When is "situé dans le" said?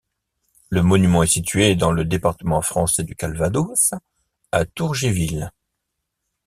1.27-2.05